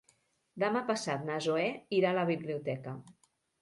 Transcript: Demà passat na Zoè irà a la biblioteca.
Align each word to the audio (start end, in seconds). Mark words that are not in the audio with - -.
Demà 0.63 0.81
passat 0.87 1.29
na 1.29 1.37
Zoè 1.49 1.69
irà 2.01 2.13
a 2.15 2.19
la 2.23 2.29
biblioteca. 2.35 3.01